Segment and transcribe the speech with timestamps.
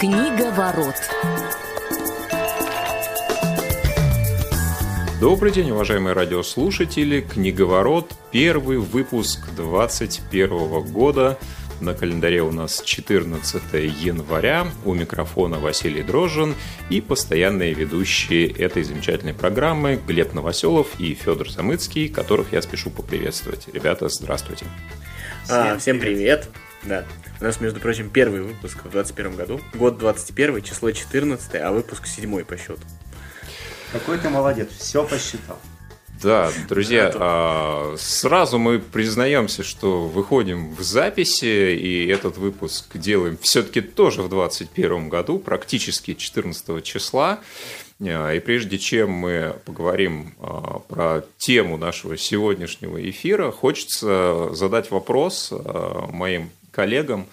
[0.00, 0.94] Книга ворот.
[5.20, 7.20] Добрый день, уважаемые радиослушатели.
[7.20, 8.10] Книговорот.
[8.32, 11.38] Первый выпуск 2021 года.
[11.82, 14.68] На календаре у нас 14 января.
[14.86, 16.54] У микрофона Василий Дрожжин
[16.88, 23.68] и постоянные ведущие этой замечательной программы Глеб Новоселов и Федор Самыцкий, которых я спешу поприветствовать.
[23.70, 24.64] Ребята, здравствуйте.
[25.50, 26.48] А, всем привет.
[26.84, 27.04] Да.
[27.40, 29.60] У нас, между прочим, первый выпуск в 2021 году.
[29.74, 32.80] Год 21, число 14, а выпуск 7 по счету.
[33.92, 35.58] Какой ты молодец, все посчитал.
[36.22, 43.80] Да, друзья, а, сразу мы признаемся, что выходим в записи, и этот выпуск делаем все-таки
[43.80, 47.40] тоже в 2021 году, практически 14 числа.
[48.02, 55.52] А, и прежде чем мы поговорим а, про тему нашего сегодняшнего эфира, хочется задать вопрос
[56.10, 57.26] моим коллегам,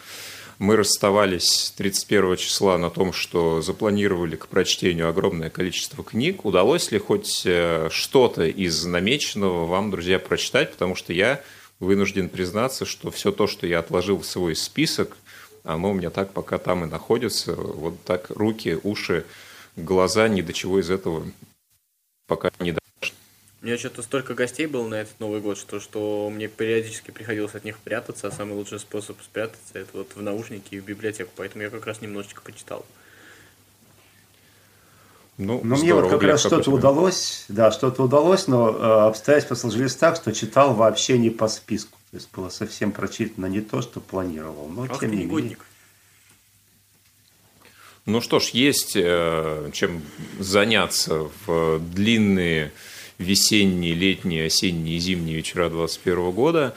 [0.59, 6.45] мы расставались 31 числа на том, что запланировали к прочтению огромное количество книг.
[6.45, 10.71] Удалось ли хоть э, что-то из намеченного вам, друзья, прочитать?
[10.71, 11.41] Потому что я
[11.79, 15.15] вынужден признаться, что все то, что я отложил в свой список,
[15.63, 17.53] оно у меня так пока там и находится.
[17.53, 19.25] Вот так руки, уши,
[19.75, 21.23] глаза, ни до чего из этого
[22.25, 22.73] пока не
[23.61, 27.55] у меня что-то столько гостей было на этот Новый год, что, что мне периодически приходилось
[27.55, 31.31] от них прятаться, а самый лучший способ спрятаться это вот в наушники и в библиотеку.
[31.35, 32.85] Поэтому я как раз немножечко почитал.
[35.37, 39.95] Ну, но мне вот как раз что-то удалось, да, что-то удалось, но э, обстоятельства сложились
[39.95, 41.97] так, что читал вообще не по списку.
[42.11, 44.67] То есть было совсем прочитано не то, что планировал.
[44.67, 45.57] Но Ах, тем не менее.
[48.05, 50.01] Ну что ж, есть э, чем
[50.39, 52.71] заняться в длинные
[53.17, 56.75] весенние, летние, осенние и зимние вечера 2021 года.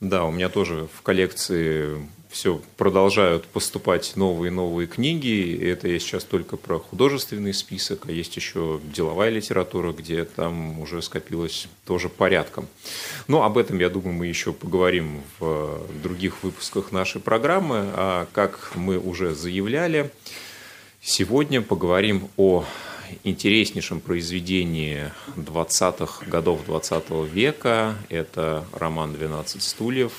[0.00, 5.58] Да, у меня тоже в коллекции все продолжают поступать новые и новые книги.
[5.58, 11.00] Это я сейчас только про художественный список, а есть еще деловая литература, где там уже
[11.00, 12.68] скопилось тоже порядком.
[13.26, 17.86] Но об этом, я думаю, мы еще поговорим в других выпусках нашей программы.
[17.94, 20.10] А как мы уже заявляли,
[21.00, 22.66] сегодня поговорим о
[23.24, 27.96] интереснейшем произведении 20-х годов 20 -го века.
[28.08, 30.12] Это роман «12 стульев»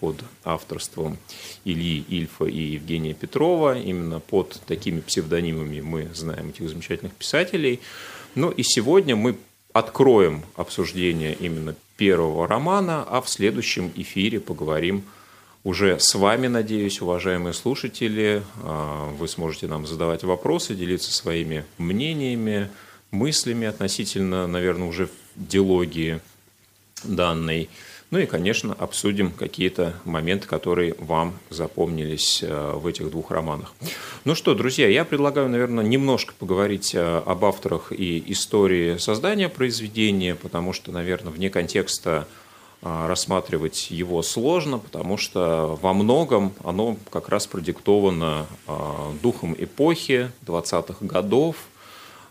[0.00, 1.16] под авторством
[1.64, 3.78] Ильи Ильфа и Евгения Петрова.
[3.78, 7.80] Именно под такими псевдонимами мы знаем этих замечательных писателей.
[8.34, 9.36] Ну и сегодня мы
[9.72, 15.21] откроем обсуждение именно первого романа, а в следующем эфире поговорим о
[15.64, 18.42] уже с вами, надеюсь, уважаемые слушатели.
[18.62, 22.70] А, вы сможете нам задавать вопросы, делиться своими мнениями,
[23.10, 26.20] мыслями относительно, наверное, уже диалогии
[27.04, 27.68] данной.
[28.10, 33.72] Ну и, конечно, обсудим какие-то моменты, которые вам запомнились а, в этих двух романах.
[34.24, 40.34] Ну что, друзья, я предлагаю, наверное, немножко поговорить а, об авторах и истории создания произведения,
[40.34, 42.26] потому что, наверное, вне контекста
[42.82, 50.96] рассматривать его сложно, потому что во многом оно как раз продиктовано а, духом эпохи 20-х
[51.00, 51.56] годов.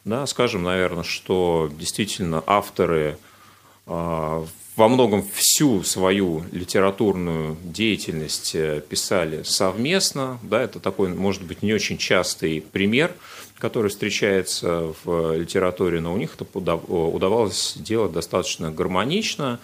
[0.03, 3.17] Да, скажем, наверное, что действительно авторы
[3.85, 4.45] а,
[4.75, 10.39] во многом всю свою литературную деятельность э, писали совместно.
[10.43, 13.13] Да, это такой, может быть, не очень частый пример,
[13.57, 19.59] который встречается в литературе, но у них это удавалось делать достаточно гармонично.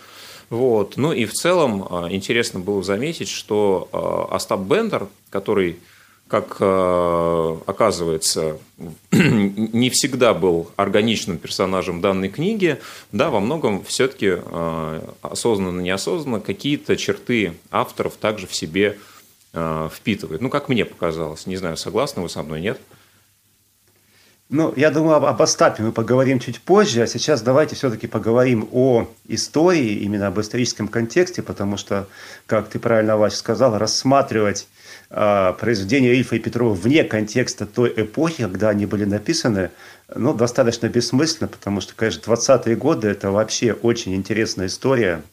[0.50, 0.96] Вот.
[0.96, 5.78] Ну и в целом а, интересно было заметить, что а, Остап Бендер, который,
[6.28, 8.58] как а, оказывается,
[9.12, 12.80] не всегда был органичным персонажем данной книги,
[13.12, 14.38] да, во многом все-таки
[15.22, 18.98] осознанно-неосознанно какие-то черты авторов также в себе
[19.92, 20.42] впитывает.
[20.42, 21.48] Ну, как мне показалось.
[21.48, 22.80] Не знаю, согласны вы со мной, нет?
[24.50, 28.70] Ну, я думаю, об, об Остапе мы поговорим чуть позже, а сейчас давайте все-таки поговорим
[28.72, 32.08] о истории, именно об историческом контексте, потому что,
[32.46, 34.70] как ты правильно, Вася, сказал, рассматривать
[35.10, 39.70] э, произведения Ильфа и Петрова вне контекста той эпохи, когда они были написаны,
[40.16, 45.24] ну, достаточно бессмысленно, потому что, конечно, 20-е годы– это вообще очень интересная история,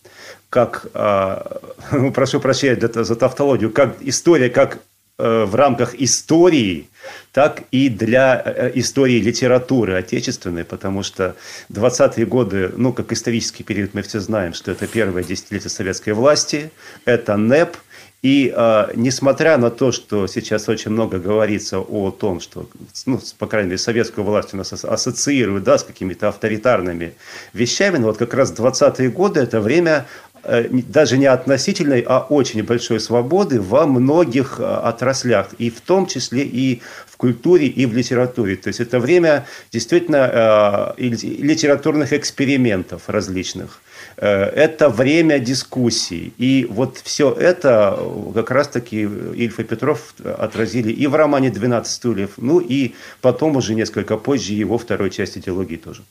[0.50, 1.58] как, э,
[1.92, 4.80] ну, прошу прощения за, тавтологию, как история, как
[5.18, 6.88] в рамках истории–
[7.32, 11.34] так и для э, истории литературы отечественной, потому что
[11.70, 16.70] 20-е годы, ну, как исторический период, мы все знаем, что это первое десятилетие советской власти,
[17.04, 17.76] это НЭП,
[18.22, 22.68] и э, несмотря на то, что сейчас очень много говорится о том, что,
[23.04, 27.14] ну, по крайней мере, советскую власть у нас ассоциируют да, с какими-то авторитарными
[27.52, 30.33] вещами, но вот как раз 20-е годы– это время э,
[30.70, 36.42] даже не относительной, а очень большой свободы во многих э, отраслях, и в том числе
[36.42, 38.56] и в культуре, и в литературе.
[38.56, 43.80] То есть это время действительно литературных экспериментов различных.
[44.16, 46.32] Это время дискуссий.
[46.38, 47.98] И вот все это
[48.34, 53.74] как раз-таки Ильф и Петров отразили и в романе «12 стульев», ну и потом уже
[53.74, 56.02] несколько позже его второй части идеологии тоже.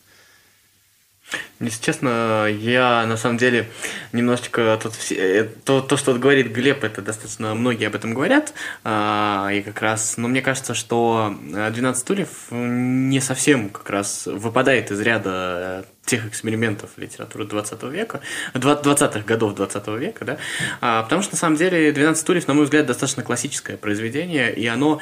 [1.60, 3.70] Если честно, я на самом деле
[4.12, 8.54] немножечко тут все, э, то, то, что говорит Глеб, это достаточно многие об этом говорят.
[8.84, 14.92] А, и как раз, ну, мне кажется, что 12 стульев не совсем как раз выпадает
[14.92, 18.20] из ряда тех экспериментов литературы 20 века,
[18.54, 20.38] 20-х годов 20 века, да,
[20.82, 24.68] а, потому что на самом деле 12 стульев, на мой взгляд, достаточно классическое произведение, и
[24.68, 25.00] оно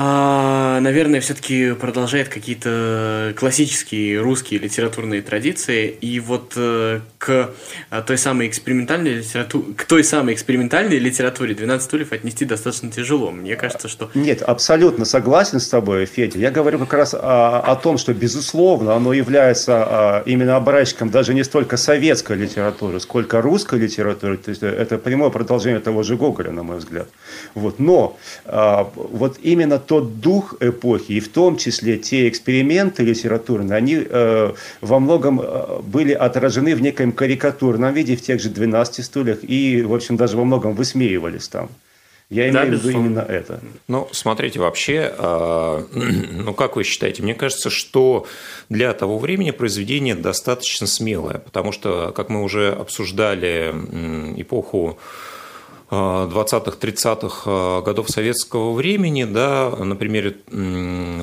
[0.00, 5.88] а, наверное, все-таки продолжает какие-то классические русские литературные традиции.
[5.88, 7.50] И вот э, к
[7.90, 13.32] э, той самой экспериментальной литературе, к той самой экспериментальной литературе 12 стульев отнести достаточно тяжело.
[13.32, 14.08] Мне кажется, что...
[14.14, 16.38] Нет, абсолютно согласен с тобой, Федя.
[16.38, 21.34] Я говорю как раз о, о том, что, безусловно, оно является а, именно образчиком даже
[21.34, 24.36] не столько советской литературы, сколько русской литературы.
[24.36, 27.08] То есть это прямое продолжение того же Гоголя, на мой взгляд.
[27.54, 27.80] Вот.
[27.80, 34.06] Но а, вот именно тот дух эпохи, и в том числе те эксперименты литературные, они
[34.08, 34.52] э,
[34.82, 39.82] во многом э, были отражены в некоем карикатурном виде в тех же «12 стульях» и,
[39.82, 41.70] в общем, даже во многом высмеивались там.
[42.30, 43.60] Я имею да, в виду именно это.
[43.88, 45.84] Ну, смотрите, вообще, э,
[46.32, 48.26] ну, как вы считаете, мне кажется, что
[48.68, 53.72] для того времени произведение достаточно смелое, потому что, как мы уже обсуждали
[54.36, 54.98] эпоху
[55.90, 60.36] 20-30-х э, годов советского времени, да, на примере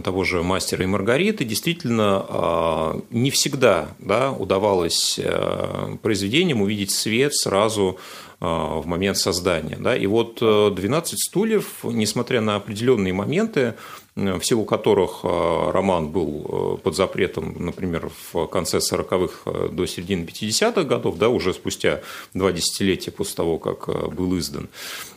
[0.03, 7.35] того же «Мастера и Маргариты», действительно э, не всегда да, удавалось э, произведениям увидеть свет
[7.35, 7.99] сразу
[8.41, 9.77] в момент создания.
[9.79, 9.95] Да?
[9.95, 13.75] И вот «12 стульев», несмотря на определенные моменты,
[14.15, 19.85] в силу которых э, роман был э, под запретом, например, в конце 40-х э, до
[19.85, 22.01] середины 50-х годов, да, уже спустя
[22.33, 24.69] два десятилетия после того, как был издан.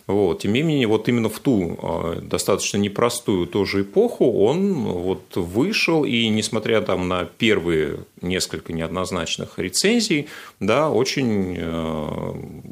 [0.09, 0.41] Вот.
[0.41, 1.79] Тем не менее, вот именно в ту
[2.23, 10.27] достаточно непростую тоже эпоху он вот вышел, и несмотря там на первые несколько неоднозначных рецензий,
[10.59, 11.57] да, очень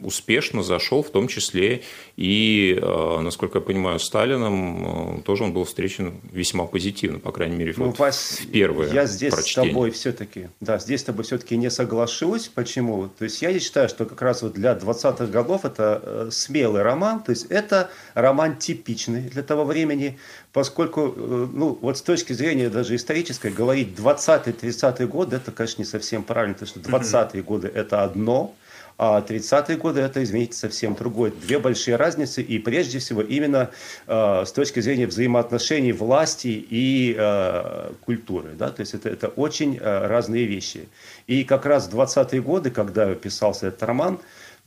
[0.02, 1.82] успешно зашел, в том числе
[2.16, 2.80] и,
[3.20, 7.98] насколько я понимаю, Сталином тоже он был встречен весьма позитивно, по крайней мере, ну, вот
[7.98, 9.70] Вась, в первое Я здесь прочтение.
[9.70, 12.48] с тобой все-таки, да, здесь с тобой все-таки не соглашусь.
[12.48, 13.08] Почему?
[13.08, 17.20] То есть я считаю, что как раз вот для 20-х годов это э, смелый роман,
[17.26, 20.16] то есть это роман типичный для того времени,
[20.52, 25.86] поскольку, э, ну, вот с точки зрения даже исторической, говорить 20-30-е годы, это, конечно, не
[25.86, 28.54] совсем правильно, потому что 20-е годы это одно,
[28.98, 31.30] а 30-е годы это, извините, совсем другое.
[31.30, 33.70] Две большие разницы, и прежде всего именно
[34.06, 38.50] э, с точки зрения взаимоотношений власти и э, культуры.
[38.54, 38.70] Да?
[38.70, 40.88] То есть это, это очень э, разные вещи.
[41.26, 44.20] И как раз 20-е годы, когда писался этот роман,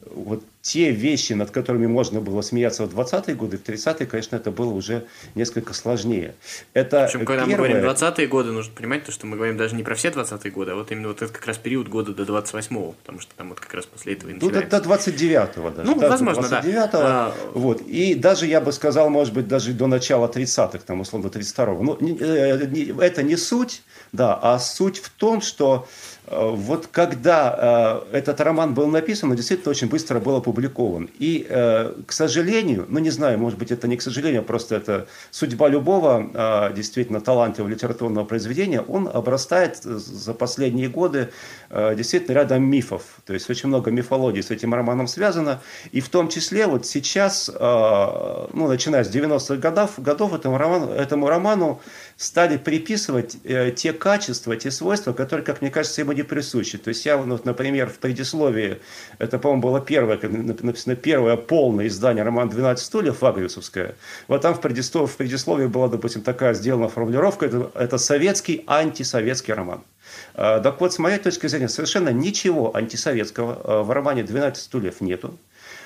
[0.06, 4.52] вот те вещи, над которыми можно было смеяться в 20-е годы, в 30-е, конечно, это
[4.52, 6.36] было уже несколько сложнее.
[6.74, 7.70] Это Причем, когда первое...
[7.70, 10.52] мы говорим 20-е годы, нужно понимать, то, что мы говорим даже не про все 20-е
[10.52, 13.50] годы, а вот именно вот этот как раз период года до 28-го, потому что там
[13.50, 14.62] вот как раз после этого и начинается.
[14.62, 15.90] Ну, до, до 29-го даже.
[15.90, 16.92] Ну, да, возможно, 29 да.
[16.94, 17.36] А...
[17.54, 17.82] Вот.
[17.82, 21.84] И даже, я бы сказал, может быть, даже до начала 30-х, там, условно, 32-го.
[21.84, 25.88] Но э, это не суть, да, а суть в том, что
[26.32, 31.10] вот когда э, этот роман был написан, он действительно очень быстро был опубликован.
[31.18, 35.08] И, э, к сожалению, ну не знаю, может быть, это не к сожалению, просто это
[35.32, 41.30] судьба любого э, действительно талантливого литературного произведения, он обрастает за последние годы
[41.70, 43.02] э, действительно рядом мифов.
[43.26, 45.62] То есть очень много мифологии с этим романом связано.
[45.92, 50.92] И в том числе вот сейчас, э, ну, начиная с 90-х годов, годов этому роману,
[50.92, 51.82] этому роману
[52.20, 56.78] стали приписывать э, те качества, те свойства, которые, как мне кажется, ему не присущи.
[56.78, 58.82] То есть я, вот, например, в предисловии,
[59.20, 63.96] это, по-моему, было первое, написано первое полное издание романа «12 стульев» Вагриусовское.
[64.28, 69.54] Вот там в предисловии, в предисловии была, допустим, такая сделана формулировка, это, это советский антисоветский
[69.54, 69.86] роман.
[70.34, 75.00] А, так вот, с моей точки зрения, совершенно ничего антисоветского а, в романе «12 стульев»
[75.00, 75.38] нету.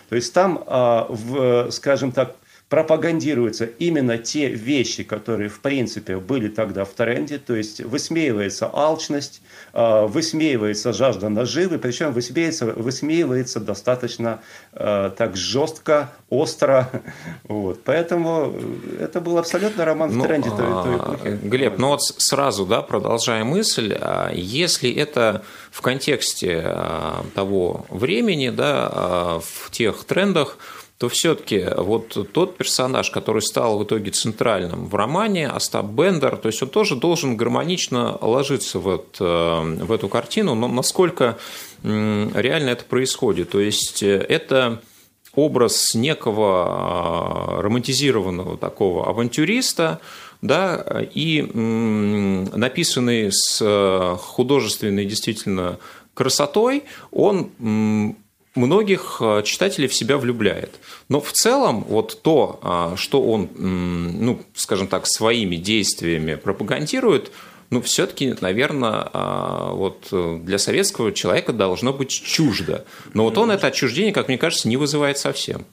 [0.09, 2.35] То есть там, а, в, скажем так,
[2.73, 9.43] пропагандируются именно те вещи, которые, в принципе, были тогда в тренде, то есть высмеивается алчность,
[9.73, 14.39] а, высмеивается жажда наживы, причем высмеивается, высмеивается достаточно
[14.71, 16.89] э, так жестко, остро.
[17.47, 17.83] Вот.
[17.83, 18.53] Поэтому
[18.99, 21.39] это был абсолютно роман в ну, тренде той, той эпохи.
[21.43, 26.61] Глеб, ну вот сразу, да, продолжая мысль, а если это в контексте
[27.33, 30.59] того времени, да, в тех трендах,
[30.99, 36.47] то все-таки вот тот персонаж, который стал в итоге центральным в романе, Остап Бендер, то
[36.47, 41.39] есть он тоже должен гармонично ложиться в, это, в эту картину, но насколько
[41.83, 43.49] реально это происходит.
[43.49, 44.79] То есть это
[45.33, 49.99] образ некого романтизированного такого авантюриста,
[50.43, 55.79] да, и написанный с художественной действительно
[56.13, 57.49] красотой, он
[58.55, 60.79] многих э, читателей в себя влюбляет.
[61.09, 67.31] Но в целом вот то, а, что он, ну, скажем так, своими действиями пропагандирует,
[67.73, 72.85] ну, все-таки, наверное, а, вот э, для советского человека должно быть чуждо.
[73.15, 75.65] Но вот он это отчуждение, как мне кажется, не вызывает совсем.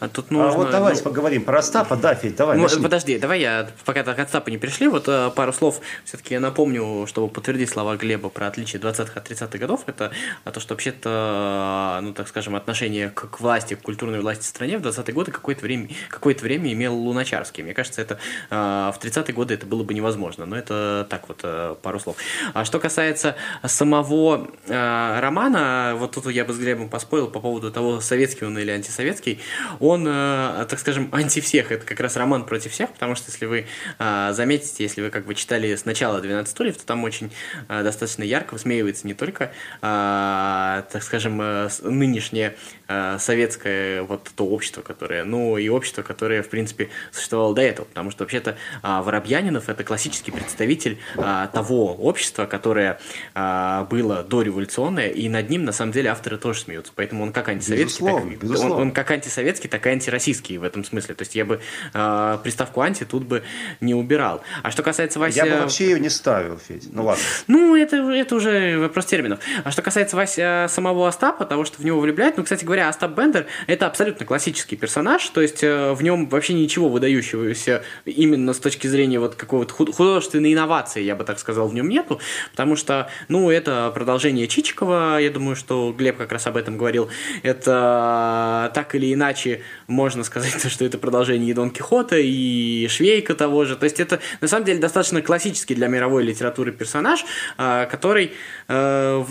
[0.00, 0.48] А, тут нужно...
[0.48, 1.10] а вот давайте ну...
[1.10, 1.96] поговорим про Остапа.
[1.96, 2.56] Да, Федь, давай.
[2.56, 6.32] Ну, подожди, давай я, пока так от Остапа не пришли, вот э, пару слов все-таки
[6.32, 9.82] я напомню, чтобы подтвердить слова Глеба про отличие 20-х от 30-х годов.
[9.86, 10.10] Это
[10.50, 14.78] то, что вообще-то, ну, так скажем, отношение к, к власти, к культурной власти в стране
[14.78, 17.62] в 20-е годы какое-то время, какое время имел Луначарский.
[17.62, 18.18] Мне кажется, это
[18.48, 20.46] в 30-е годы это было бы невозможно.
[20.46, 21.41] Но это так вот
[21.82, 22.16] пару слов.
[22.54, 27.70] А что касается самого э, романа, вот тут я бы с Глебом поспорил по поводу
[27.70, 29.40] того, советский он или антисоветский.
[29.80, 31.72] Он, э, так скажем, анти всех.
[31.72, 33.66] Это как раз роман против всех, потому что если вы
[33.98, 37.32] э, заметите, если вы как бы читали сначала 12 стульев, то там очень
[37.68, 42.81] э, достаточно ярко высмеивается не только, э, так скажем, э, нынешнее э,
[43.18, 48.10] советское вот то общество, которое, ну и общество, которое, в принципе, существовало до этого, потому
[48.10, 52.98] что вообще-то э, Воробьянинов это классический представитель э, того общества, которое
[53.34, 56.92] а, было дореволюционное, и над ним, на самом деле, авторы тоже смеются.
[56.94, 58.74] Поэтому он как антисоветский, безусловно, так, безусловно.
[58.76, 61.14] Он, он как антисоветский, так и антироссийский в этом смысле.
[61.14, 61.60] То есть я бы
[61.94, 63.42] а, приставку анти тут бы
[63.80, 64.42] не убирал.
[64.62, 65.38] А что касается Васи...
[65.38, 66.88] Я бы вообще ее не ставил, Федь.
[66.92, 67.22] Ну ладно.
[67.46, 69.40] Ну, это, это уже вопрос терминов.
[69.64, 73.12] А что касается Вася самого Остапа, того, что в него влюбляют, ну, кстати говоря, Остап
[73.16, 78.58] Бендер это абсолютно классический персонаж, то есть э, в нем вообще ничего выдающегося именно с
[78.58, 82.20] точки зрения вот какого-то художественной инновации, я бы так сказал, в нем нету,
[82.50, 87.08] потому что, ну, это продолжение Чичикова, я думаю, что Глеб как раз об этом говорил,
[87.42, 93.64] это так или иначе можно сказать, что это продолжение и Дон Кихота, и Швейка того
[93.64, 97.24] же, то есть это на самом деле достаточно классический для мировой литературы персонаж,
[97.56, 98.32] а, который
[98.68, 99.24] э,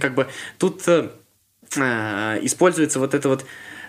[0.00, 0.26] как бы
[0.58, 1.10] тут э,
[1.80, 3.46] используется вот этот вот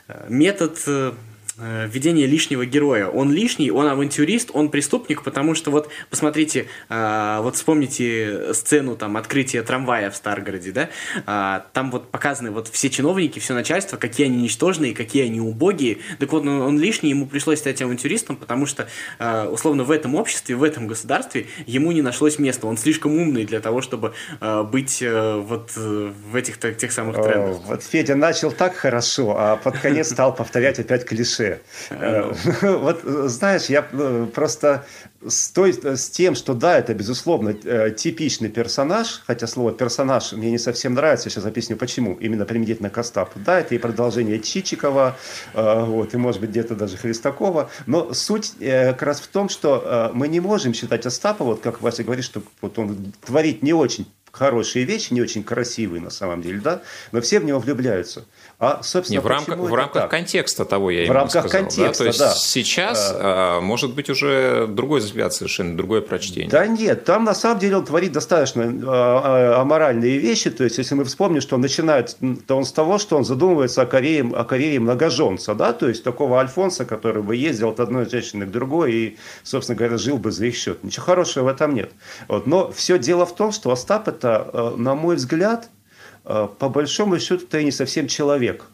[0.08, 1.14] э, метод Э,
[1.58, 3.08] введение лишнего героя.
[3.08, 9.18] Он лишний, он авантюрист, он преступник, потому что вот посмотрите, э, вот вспомните сцену там
[9.18, 10.90] открытия трамвая в Старгороде, да,
[11.26, 16.00] э, там вот показаны вот все чиновники, все начальство, какие они ничтожные, какие они убогие.
[16.20, 18.88] Так вот, он, он лишний, ему пришлось стать авантюристом, потому что
[19.20, 22.68] э, условно в этом обществе, в этом государстве ему не нашлось места.
[22.68, 27.16] Он слишком умный для того, чтобы э, быть э, вот э, в этих тех самых
[27.16, 27.58] трендах.
[27.66, 31.62] Вот Федя начал так хорошо, а под конец стал повторять опять клише клише.
[31.90, 32.32] Э,
[32.78, 34.86] вот знаешь, я э, просто
[35.26, 40.52] с, той, с тем, что да, это безусловно э, типичный персонаж, хотя слово персонаж мне
[40.52, 43.40] не совсем нравится, сейчас объясню почему, именно применительно к Остапу.
[43.40, 45.18] Да, это и продолжение Чичикова,
[45.54, 50.28] вот, и может быть где-то даже Христакова, но суть как раз в том, что мы
[50.28, 54.84] не можем считать Остапа, вот как Вася говорит, что вот он творит не очень хорошие
[54.84, 56.82] вещи, не очень красивые на самом деле, да,
[57.12, 58.26] но все в него влюбляются.
[58.64, 60.12] А, собственно, не, в, рамках, в рамках так?
[60.12, 61.62] контекста того я в именно рамках сказал.
[61.62, 61.94] Контекста, да?
[61.94, 62.34] То есть да.
[62.34, 66.50] сейчас а, может быть уже другой взгляд совершенно, другое прочтение.
[66.50, 70.50] Да нет, там на самом деле он творит достаточно а, аморальные вещи.
[70.50, 72.16] То есть, если мы вспомним, что он начинает,
[72.48, 76.04] то он с того, что он задумывается о карьере, о карьере многоженца, да, то есть
[76.04, 80.32] такого Альфонса, который бы ездил от одной женщины к другой и, собственно говоря, жил бы
[80.32, 80.84] за их счет.
[80.84, 81.92] Ничего хорошего в этом нет.
[82.30, 82.48] Вот.
[82.48, 85.83] Но все дело в том, что Остап это, э, на мой взгляд, Э,
[86.24, 88.66] по большому счету ты не совсем человек.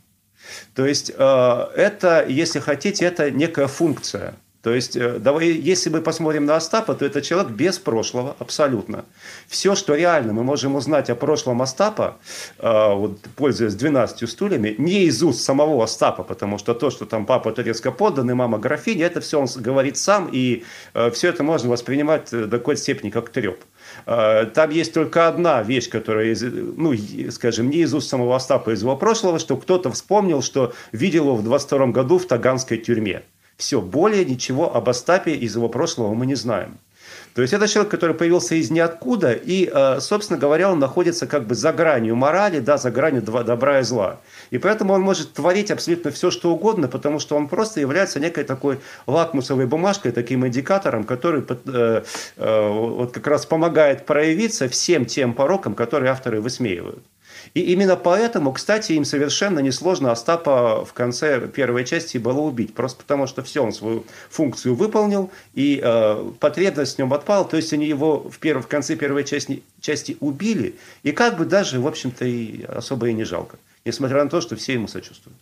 [0.75, 4.35] То есть э, это, если хотите, это некая функция.
[4.61, 9.05] То есть, э, давай, если мы посмотрим на Остапа, то это человек без прошлого, абсолютно.
[9.47, 12.17] Все, что реально мы можем узнать о прошлом Остапа,
[12.57, 17.25] э, вот, пользуясь 12 стульями, не из уст самого Остапа, потому что то, что там
[17.25, 20.63] папа турецко подданный, мама графиня, это все он говорит сам, и
[20.93, 23.63] э, все это можно воспринимать до какой-то степени как треп.
[24.05, 26.93] Там есть только одна вещь, которая, ну,
[27.31, 31.25] скажем, не из уст самого Остапа, а из его прошлого, что кто-то вспомнил, что видел
[31.25, 33.23] его в 22 году в Таганской тюрьме.
[33.57, 36.77] Все, более ничего об Остапе из его прошлого мы не знаем.
[37.33, 41.45] То есть это человек, который появился из ниоткуда, и, э, собственно говоря, он находится как
[41.45, 44.19] бы за гранью морали, да, за гранью добра и зла.
[44.49, 48.43] И поэтому он может творить абсолютно все, что угодно, потому что он просто является некой
[48.43, 52.03] такой лакмусовой бумажкой, таким индикатором, который э,
[52.37, 57.03] э, вот как раз помогает проявиться всем тем порокам, которые авторы высмеивают.
[57.53, 62.73] И именно поэтому, кстати, им совершенно несложно Остапа в конце первой части было убить.
[62.73, 67.45] Просто потому, что все, он свою функцию выполнил, и э, потребность в нем отпала.
[67.45, 71.45] То есть они его в, перв, в конце первой части, части убили, и как бы
[71.45, 73.57] даже, в общем-то, и особо и не жалко.
[73.85, 75.37] Несмотря на то, что все ему сочувствуют.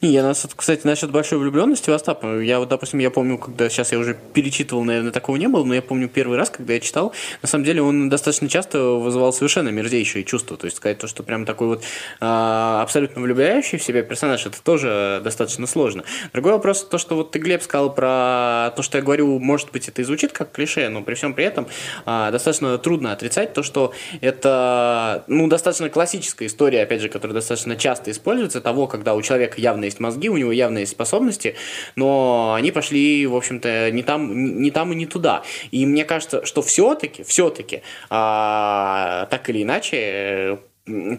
[0.00, 3.92] Не, я, кстати, насчет большой влюбленности в Остапа, я вот, допустим, я помню, когда сейчас
[3.92, 7.12] я уже перечитывал, наверное, такого не было, но я помню первый раз, когда я читал,
[7.42, 11.22] на самом деле он достаточно часто вызывал совершенно мерзейшие чувства, то есть сказать то, что
[11.22, 11.84] прям такой вот
[12.20, 16.04] а, абсолютно влюбляющий в себя персонаж, это тоже достаточно сложно.
[16.32, 19.88] Другой вопрос, то, что вот ты, Глеб, сказал про то, что я говорю, может быть,
[19.88, 21.66] это и звучит как клише, но при всем при этом
[22.06, 27.76] а, достаточно трудно отрицать то, что это, ну, достаточно классическая история, опять же, которая достаточно
[27.76, 31.56] часто используется, того, когда у человека явно есть мозги, у него явно есть способности,
[31.96, 35.42] но они пошли, в общем-то, не там, не там и не туда.
[35.70, 40.58] И мне кажется, что все-таки, все-таки, а, так или иначе,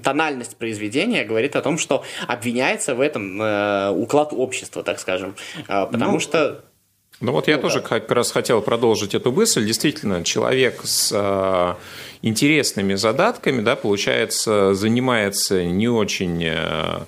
[0.04, 5.36] тональность произведения говорит о том, что обвиняется в этом э, уклад общества, так скажем.
[5.68, 6.64] Э, потому ну, что
[7.22, 7.88] ну вот я ну, тоже да.
[7.88, 9.66] как раз хотел продолжить эту мысль.
[9.66, 11.76] Действительно, человек с э,
[12.22, 17.00] интересными задатками, да, получается, занимается не очень э,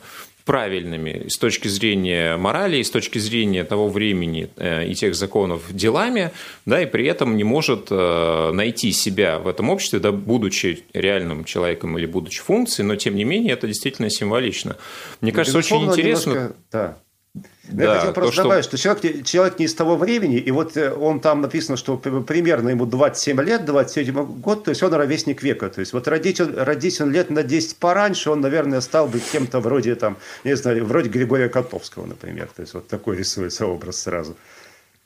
[0.45, 5.63] правильными с точки зрения морали, и с точки зрения того времени э, и тех законов
[5.73, 6.31] делами,
[6.65, 11.43] да, и при этом не может э, найти себя в этом обществе, да, будучи реальным
[11.43, 14.77] человеком или будучи функцией, но тем не менее это действительно символично.
[15.21, 16.31] Мне кажется, очень интересно.
[16.31, 16.97] Немножко, да.
[17.33, 20.51] Да, я хотел просто то, добавить, что, что человек, человек не из того времени, и
[20.51, 24.93] вот э, он там написано, что примерно ему 27 лет, 27 год, то есть он
[24.93, 25.69] ровесник века.
[25.69, 29.19] То есть вот родить он, родись он лет на 10 пораньше, он, наверное, стал бы
[29.19, 32.49] кем-то вроде, там, не знаю, вроде Григория Котовского, например.
[32.53, 34.35] То есть вот такой рисуется образ сразу.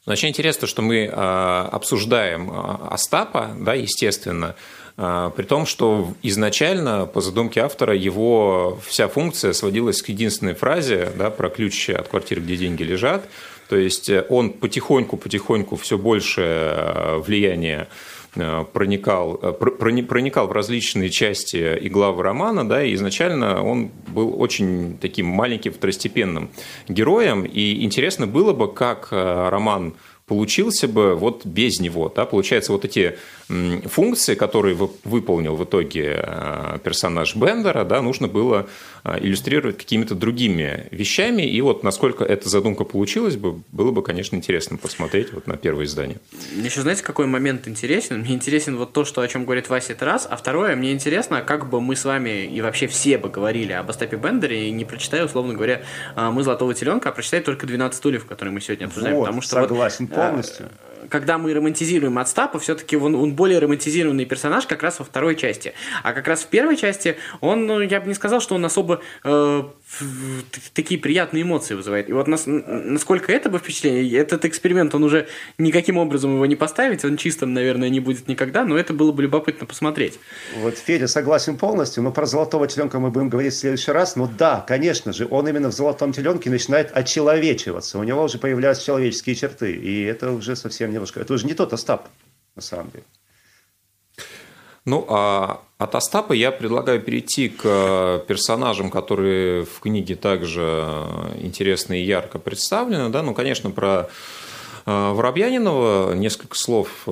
[0.08, 4.56] Очень интересно, что мы а, обсуждаем а, Остапа, да, естественно,
[4.96, 11.30] при том, что изначально, по задумке автора, его вся функция сводилась к единственной фразе да,
[11.30, 13.28] про ключ от квартиры, где деньги лежат.
[13.68, 17.88] То есть э, он потихоньку-потихоньку все больше э, влияния
[18.36, 24.98] э, проникал, проникал в различные части и главы романа, да, и изначально он был очень
[25.00, 26.50] таким маленьким второстепенным
[26.88, 32.12] героем, и интересно было бы, как роман получился бы вот без него.
[32.16, 32.26] Да?
[32.26, 38.68] Получается, вот эти функции, которые выполнил в итоге э, персонаж Бендера, да, нужно было
[39.20, 41.44] иллюстрировать какими-то другими вещами.
[41.44, 45.86] И вот насколько эта задумка получилась бы, было бы, конечно, интересно посмотреть вот на первое
[45.86, 46.18] издание.
[46.56, 48.22] Еще знаете, какой момент интересен?
[48.22, 50.28] Мне интересен вот то, что, о чем говорит Вася, это раз.
[50.30, 53.90] А второе, мне интересно, как бы мы с вами и вообще все бы говорили об
[53.90, 55.84] Остапе Бендере, и не прочитая, условно говоря,
[56.16, 59.18] э, «Мы золотого теленка», а прочитая только «12 стульев», которые мы сегодня обсуждаем.
[59.18, 60.70] Вот, потому что согласен вот, полностью
[61.10, 65.74] когда мы романтизируем Отстапа, все-таки он, он более романтизированный персонаж как раз во второй части.
[66.04, 69.02] А как раз в первой части он, ну, я бы не сказал, что он особо
[69.24, 69.64] э,
[70.74, 72.10] такие приятные эмоции вызывает.
[72.10, 76.56] И вот нас, насколько это бы впечатление, этот эксперимент, он уже никаким образом его не
[76.56, 80.20] поставить, он чистым, наверное, не будет никогда, но это было бы любопытно посмотреть.
[80.58, 84.16] Вот Федя согласен полностью, но про золотого теленка мы будем говорить в следующий раз.
[84.16, 88.86] Но да, конечно же, он именно в золотом теленке начинает очеловечиваться, у него уже появляются
[88.86, 92.08] человеческие черты, и это уже совсем немножко, это уже не тот Остап,
[92.56, 93.04] на самом деле.
[94.86, 100.62] Ну, а от Остапа я предлагаю перейти к э, персонажам, которые в книге также
[101.42, 103.10] интересно и ярко представлены.
[103.10, 103.24] Да?
[103.24, 104.10] Ну, конечно, про
[104.86, 107.12] Воробьянинова несколько слов э,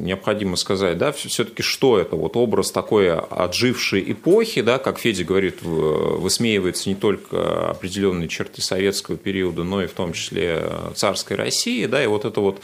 [0.00, 5.60] необходимо сказать, да, все-таки что это, вот образ такой отжившей эпохи, да, как Федя говорит,
[5.62, 10.64] высмеивается не только определенные черты советского периода, но и в том числе
[10.94, 12.62] царской России, да, и вот это вот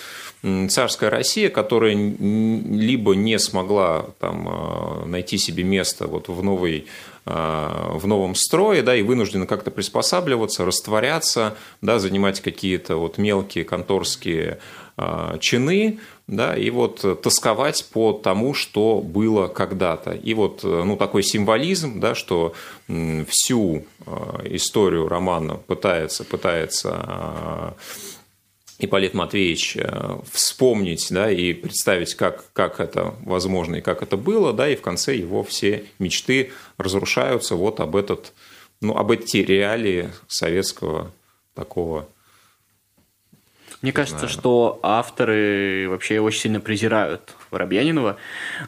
[0.70, 6.86] царская Россия, которая либо не смогла там, э, найти себе место вот в новой
[7.32, 14.58] в новом строе, да, и вынуждены как-то приспосабливаться, растворяться, да, занимать какие-то вот мелкие конторские
[15.40, 20.12] чины, да, и вот тосковать по тому, что было когда-то.
[20.12, 22.52] И вот ну, такой символизм, да, что
[22.88, 23.84] всю
[24.44, 27.74] историю романа пытается, пытается
[28.80, 34.52] Ипполит Матвеевич э, вспомнить да, и представить, как, как это возможно и как это было,
[34.52, 38.32] да, и в конце его все мечты разрушаются вот об, этот,
[38.80, 41.12] ну, об эти реалии советского
[41.54, 42.08] такого
[43.82, 44.32] мне кажется, знаю.
[44.32, 48.18] что авторы вообще очень сильно презирают Воробьянинова.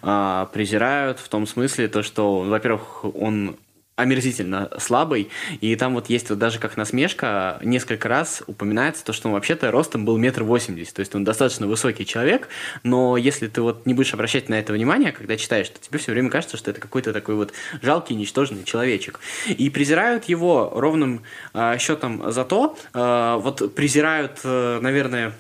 [0.00, 3.56] А, презирают в том смысле, то, что, во-первых, он
[3.96, 5.28] омерзительно слабый,
[5.60, 9.70] и там вот есть вот даже как насмешка, несколько раз упоминается то, что он вообще-то
[9.70, 12.48] ростом был метр восемьдесят, то есть он достаточно высокий человек,
[12.82, 16.12] но если ты вот не будешь обращать на это внимание, когда читаешь, то тебе все
[16.12, 17.52] время кажется, что это какой-то такой вот
[17.82, 19.20] жалкий, ничтожный человечек.
[19.48, 25.32] И презирают его ровным э, счетом за то, э, вот презирают, э, наверное,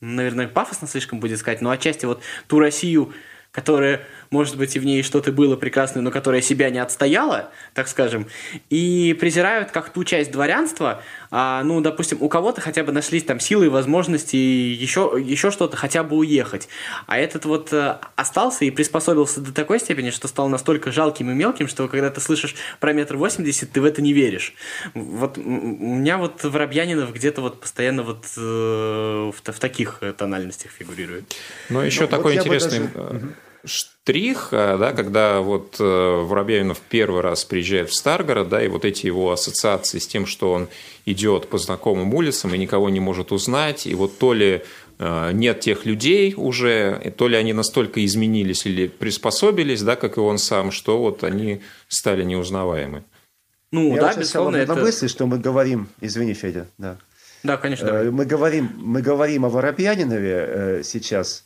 [0.00, 3.12] наверное, пафосно слишком будет сказать, но отчасти вот ту Россию,
[3.56, 7.88] которая может быть, и в ней что-то было прекрасное, но которая себя не отстояла, так
[7.88, 8.26] скажем,
[8.70, 13.40] и презирают как ту часть дворянства, а, ну, допустим, у кого-то хотя бы нашлись там
[13.40, 16.68] силы и возможности еще, еще что-то хотя бы уехать.
[17.06, 21.34] А этот вот а, остался и приспособился до такой степени, что стал настолько жалким и
[21.34, 24.54] мелким, что когда ты слышишь про метр восемьдесят, ты в это не веришь.
[24.94, 31.34] Вот у меня вот Воробьянинов где-то вот постоянно вот э, в, в таких тональностях фигурирует.
[31.68, 32.88] Но еще ну, такой вот интересный...
[32.88, 33.36] Даже
[33.66, 38.84] штрих, э, да, когда вот э, Воробьянинов первый раз приезжает в Старгород, да, и вот
[38.84, 40.68] эти его ассоциации с тем, что он
[41.04, 44.62] идет по знакомым улицам и никого не может узнать, и вот то ли
[44.98, 50.20] э, нет тех людей уже, то ли они настолько изменились или приспособились, да, как и
[50.20, 53.04] он сам, что вот они стали неузнаваемы.
[53.72, 54.76] Ну, Я да, безусловно, это...
[54.76, 56.96] мысли, что мы говорим, извини, Федя, да.
[57.42, 58.10] Да, конечно.
[58.10, 61.44] Мы говорим, мы говорим о Воробьянинове сейчас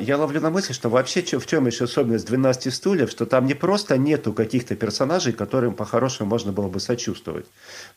[0.00, 3.54] я ловлю на мысли, что вообще в чем еще особенность 12 стульев, что там не
[3.54, 7.46] просто нету каких-то персонажей, которым по-хорошему можно было бы сочувствовать,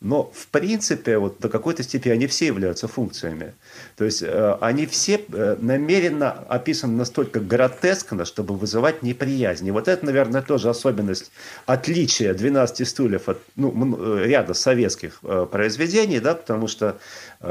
[0.02, 3.54] но в принципе вот до какой-то степени они все являются функциями.
[3.96, 9.66] То есть э, они все э, намеренно описаны настолько гротескно, чтобы вызывать неприязнь.
[9.68, 11.32] И вот это, наверное, тоже особенность
[11.66, 16.98] отличия 12 стульев от ну, э, ряда советских произведений, да, потому что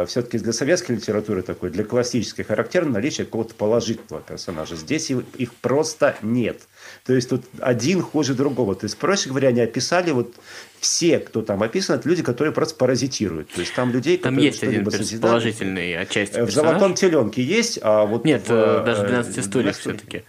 [0.06, 4.76] все-таки для советской литературы такой, для классической характерно наличие какого-то положительного этого персонажа.
[4.76, 6.62] Здесь их просто нет.
[7.04, 8.74] То есть тут один хуже другого.
[8.74, 10.34] То есть, проще говоря, они описали вот
[10.80, 13.50] все, кто там описан, это люди, которые просто паразитируют.
[13.50, 15.22] То есть там людей, там которые есть один созидают.
[15.22, 16.50] положительный отчасти персонаж.
[16.50, 20.24] В «Золотом теленке» есть, а вот Нет, в, э, даже в «12 стульях» все-таки.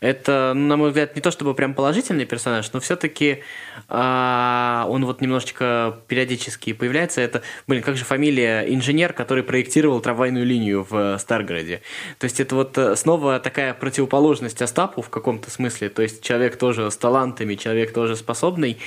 [0.00, 3.42] Это, на мой взгляд, не то чтобы прям положительный персонаж, но все-таки
[3.88, 7.20] а, он вот немножечко периодически появляется.
[7.20, 11.82] Это, блин, как же фамилия инженер, который проектировал трамвайную линию в Старгороде.
[12.18, 15.88] То есть это вот э, снова такая противоположность Остапу в каком-то смысле.
[15.88, 18.78] То есть человек тоже с талантами, человек тоже способный,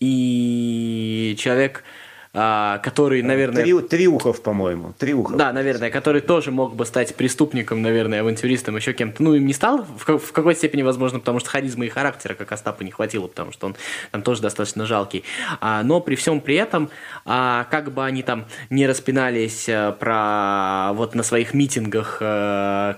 [0.00, 2.01] и человек а,
[2.32, 3.62] который, наверное...
[3.62, 4.94] Три, Триухов, по-моему.
[4.98, 5.36] Триухов.
[5.36, 9.22] Да, наверное, который тоже мог бы стать преступником, наверное, авантюристом, еще кем-то.
[9.22, 12.52] Ну, им не стал, в, в какой степени, возможно, потому что харизмы и характера, как
[12.52, 13.76] Остапа, не хватило, потому что он
[14.10, 15.24] там тоже достаточно жалкий.
[15.60, 16.90] А, но при всем при этом,
[17.24, 22.94] а, как бы они там не распинались а, про вот на своих митингах, а,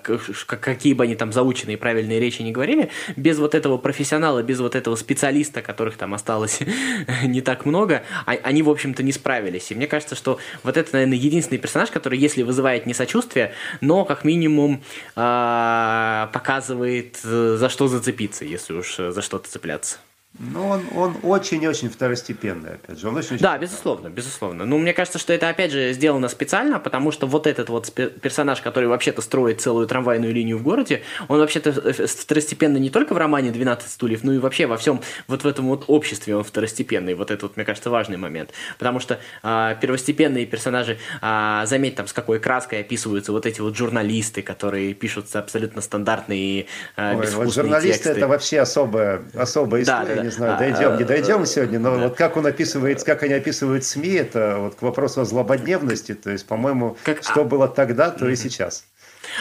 [0.47, 4.75] какие бы они там заученные правильные речи не говорили, без вот этого профессионала, без вот
[4.75, 6.61] этого специалиста, которых там осталось
[7.25, 9.71] не так много, а, они, в общем-то, не справились.
[9.71, 14.05] И мне кажется, что вот это, наверное, единственный персонаж, который, если вызывает не сочувствие, но
[14.05, 14.83] как минимум
[15.17, 19.97] э, показывает, э, за что зацепиться, если уж за что-то цепляться.
[20.37, 23.07] Ну, он, он очень-очень второстепенный, опять же.
[23.07, 24.64] Он очень да, безусловно, безусловно.
[24.64, 28.61] Ну, мне кажется, что это, опять же, сделано специально, потому что вот этот вот персонаж,
[28.61, 31.73] который вообще-то строит целую трамвайную линию в городе, он вообще-то
[32.09, 35.68] второстепенный не только в романе «12 стульев», но и вообще во всем вот в этом
[35.68, 37.14] вот обществе он второстепенный.
[37.14, 38.51] Вот это вот, мне кажется, важный момент.
[38.77, 43.77] Потому что а, первостепенные персонажи, а, заметь, там, с какой краской описываются вот эти вот
[43.77, 46.66] журналисты, которые пишут абсолютно стандартные,
[46.97, 48.11] а, Ой, вот журналисты тексты.
[48.11, 50.16] это вообще особая, особая история.
[50.16, 53.35] Да, да, не знаю, дойдем, не дойдем сегодня, но вот как он описывает, как они
[53.35, 58.11] описывают СМИ, это вот к вопросу о злободневности, то есть, по-моему, что а было тогда,
[58.11, 58.87] то и сейчас.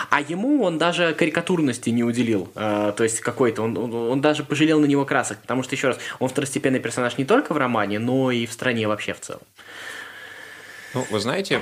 [0.10, 4.44] А ему он даже карикатурности не уделил, э, то есть какой-то, он, он, он даже
[4.44, 8.00] пожалел на него красок, потому что, еще раз, он второстепенный персонаж не только в романе,
[8.00, 9.42] но и в стране вообще в целом.
[10.94, 11.62] Ну, вы знаете,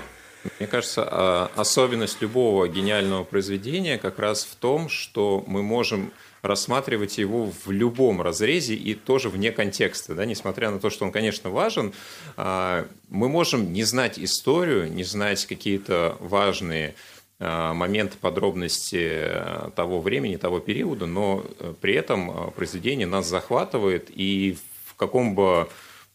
[0.59, 7.17] Мне кажется, а, особенность любого гениального произведения как раз в том, что мы можем рассматривать
[7.17, 10.15] его в любом разрезе и тоже вне контекста.
[10.15, 10.25] Да?
[10.25, 11.93] Несмотря на то, что он, конечно, важен,
[12.37, 16.95] а, мы можем не знать историю, не знать какие-то важные
[17.39, 19.31] а, моменты, подробности
[19.75, 25.67] того времени, того периода, но э, при этом произведение нас захватывает, и в каком бы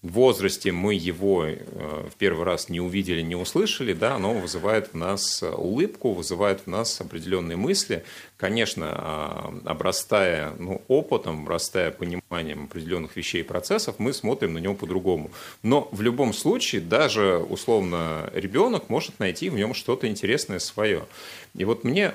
[0.03, 4.95] возрасте мы его э, в первый раз не увидели, не услышали, да, оно вызывает в
[4.95, 8.05] нас улыбку, вызывает в нас определенные мысли,
[8.37, 14.75] конечно, а, обрастая ну, опытом, обрастая пониманием определенных вещей и процессов, мы смотрим на него
[14.75, 15.31] по-другому.
[15.63, 21.07] Но в любом случае, даже условно ребенок может найти в нем что-то интересное свое.
[21.55, 22.13] И вот мне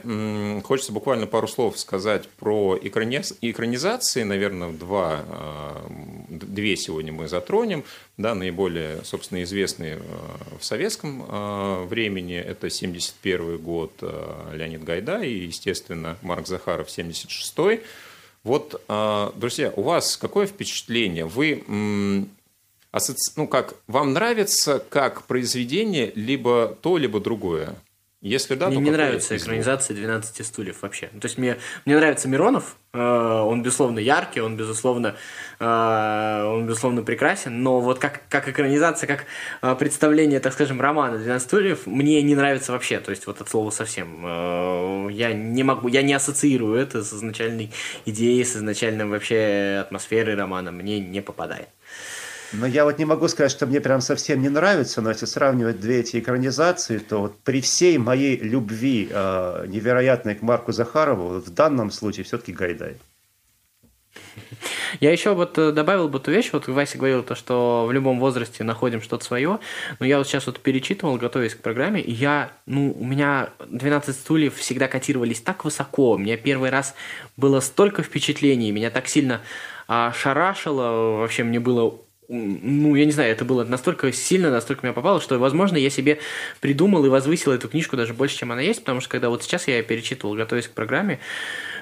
[0.64, 5.92] хочется буквально пару слов сказать про экранизации, наверное, два, а,
[6.54, 7.84] две сегодня мы затронем,
[8.18, 13.92] да, наиболее, собственно, известные а, в советском времени, это 71 год
[14.54, 17.82] Леонид Гайдай и, естественно, Марк Захаров 76-й.
[18.44, 18.82] Вот,
[19.36, 21.26] друзья, у вас какое впечатление?
[21.26, 21.64] Вы
[23.36, 27.76] ну как, вам нравится как произведение либо то, либо другое?
[28.22, 31.08] Если да, мне то не нравится экранизация 12 стульев вообще.
[31.08, 35.16] То есть мне, мне нравится Миронов, э, он безусловно яркий, он безусловно,
[35.60, 39.26] э, он безусловно прекрасен, но вот как, как экранизация, как
[39.64, 43.00] э, представление, так скажем, романа 12 стульев мне не нравится вообще.
[43.00, 44.24] То есть вот от слова совсем.
[44.24, 47.72] Э, я не могу, я не ассоциирую это с изначальной
[48.06, 50.72] идеей, с изначальным вообще атмосферой романа.
[50.72, 51.70] Мне не попадает.
[52.54, 55.80] Но я вот не могу сказать, что мне прям совсем не нравится, но если сравнивать
[55.80, 61.50] две эти экранизации, то вот при всей моей любви э, невероятной к Марку Захарову, в
[61.50, 62.98] данном случае все-таки Гайдай.
[65.00, 68.20] Я еще вот э, добавил бы ту вещь, вот Вася говорил то, что в любом
[68.20, 69.60] возрасте находим что-то свое,
[70.00, 74.14] но я вот сейчас вот перечитывал, готовясь к программе, и я, ну, у меня 12
[74.14, 76.94] стульев всегда котировались так высоко, у меня первый раз
[77.38, 79.42] было столько впечатлений, меня так сильно
[79.88, 81.96] а, шарашило, вообще мне было
[82.32, 86.20] ну, я не знаю, это было настолько сильно, настолько меня попало, что, возможно, я себе
[86.62, 89.68] придумал и возвысил эту книжку даже больше, чем она есть, потому что когда вот сейчас
[89.68, 91.20] я перечитывал, готовясь к программе,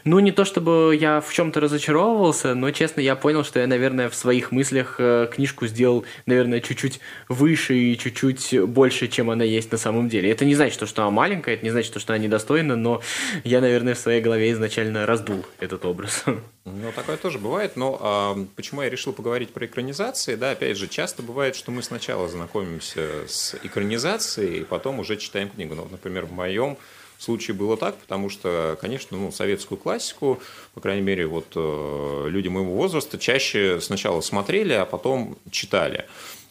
[0.03, 4.09] ну, не то чтобы я в чем-то разочаровывался, но, честно, я понял, что я, наверное,
[4.09, 9.71] в своих мыслях э, книжку сделал, наверное, чуть-чуть выше и чуть-чуть больше, чем она есть
[9.71, 10.31] на самом деле.
[10.31, 13.01] Это не значит, что она маленькая, это не значит, что она недостойна, но
[13.43, 16.23] я, наверное, в своей голове изначально раздул этот образ.
[16.65, 20.87] Ну, такое тоже бывает, но а, почему я решил поговорить про экранизации, да, опять же,
[20.87, 25.73] часто бывает, что мы сначала знакомимся с экранизацией, и потом уже читаем книгу.
[25.73, 26.77] Ну, например, в моем
[27.23, 30.39] случае было так, потому что, конечно, ну, советскую классику,
[30.73, 36.05] по крайней мере, вот э, люди моего возраста чаще сначала смотрели, а потом читали.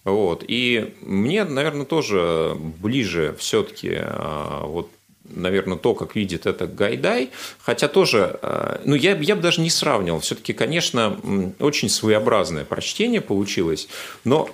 [0.04, 0.44] Вот.
[0.46, 4.90] И мне, наверное, тоже ближе все-таки э, вот
[5.30, 9.70] наверное, то, как видит это Гайдай, хотя тоже, э, ну, я, я бы даже не
[9.70, 11.20] сравнивал, все-таки, конечно,
[11.58, 13.88] очень своеобразное прочтение получилось,
[14.24, 14.48] но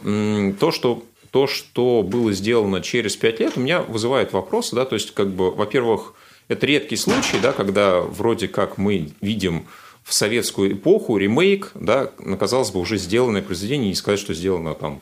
[0.59, 4.95] то, что то, что было сделано через пять лет, у меня вызывает вопросы, да, то
[4.95, 6.15] есть, как бы, во-первых,
[6.47, 9.67] это редкий случай, да, когда вроде как мы видим
[10.05, 15.01] в советскую эпоху ремейк, да, казалось бы, уже сделанное произведение, не сказать, что сделано там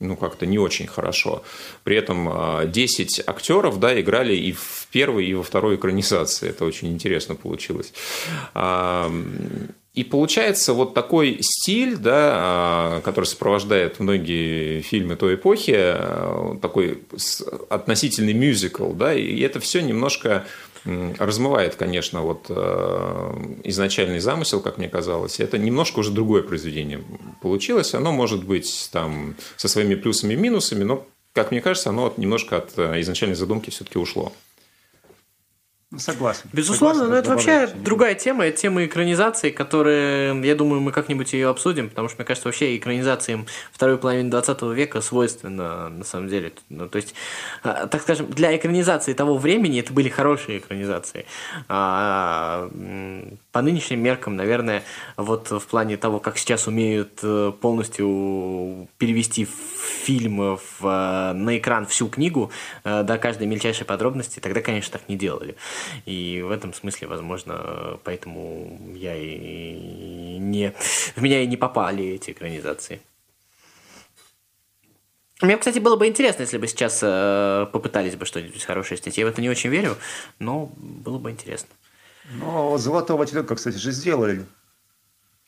[0.00, 1.42] ну, как-то не очень хорошо.
[1.82, 2.30] При этом
[2.70, 6.50] 10 а, актеров, да, играли и в первой, и во второй экранизации.
[6.50, 7.94] Это очень интересно получилось.
[9.92, 17.02] И получается вот такой стиль, да, а, который сопровождает многие фильмы той эпохи, а, такой
[17.68, 20.46] относительный мюзикл, да, и это все немножко
[20.84, 25.40] размывает, конечно, вот а, изначальный замысел, как мне казалось.
[25.40, 27.02] Это немножко уже другое произведение
[27.42, 27.92] получилось.
[27.92, 32.58] Оно может быть там со своими плюсами и минусами, но, как мне кажется, оно немножко
[32.58, 34.32] от изначальной задумки все-таки ушло.
[35.96, 36.42] Согласен.
[36.52, 41.32] Безусловно, Согласен, но это вообще другая тема, это тема экранизации, которая, я думаю, мы как-нибудь
[41.32, 46.28] ее обсудим, потому что, мне кажется, вообще экранизациям второй половины 20 века свойственно, на самом
[46.28, 46.52] деле.
[46.68, 47.14] Ну, то есть,
[47.64, 51.26] а, так скажем, для экранизации того времени это были хорошие экранизации.
[51.68, 52.70] А,
[53.50, 54.84] по нынешним меркам, наверное,
[55.16, 59.48] вот в плане того, как сейчас умеют э, полностью перевести
[60.10, 62.50] фильм в, э, на экран всю книгу
[62.82, 65.54] э, до каждой мельчайшей подробности, тогда, конечно, так не делали.
[66.04, 70.74] И в этом смысле, возможно, поэтому я и не...
[71.14, 73.00] В меня и не попали эти экранизации.
[75.42, 79.16] Мне, кстати, было бы интересно, если бы сейчас э, попытались бы что-нибудь хорошее снять.
[79.16, 79.96] Я в это не очень верю,
[80.40, 81.68] но было бы интересно.
[82.32, 84.44] Ну, «Золотого теленка», кстати, же сделали.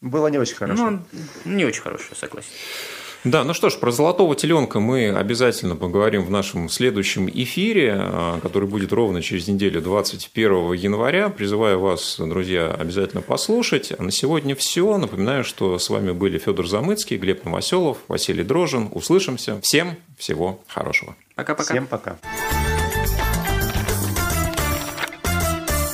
[0.01, 0.90] Было не очень хорошо.
[0.90, 1.03] Ну,
[1.44, 2.51] не очень хорошее, согласен.
[3.24, 8.40] Да, ну что ж, про золотого теленка мы обязательно поговорим в нашем следующем эфире, а,
[8.40, 11.28] который будет ровно через неделю, 21 января.
[11.28, 13.92] Призываю вас, друзья, обязательно послушать.
[13.96, 14.98] А на сегодня все.
[14.98, 18.88] Напоминаю, что с вами были Федор Замыцкий, Глеб Новоселов, Василий Дрожин.
[18.90, 19.61] Услышимся.
[19.62, 21.14] Всем всего хорошего.
[21.37, 21.74] Пока-пока.
[21.74, 22.18] Всем пока.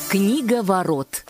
[0.09, 1.25] Книга ворот.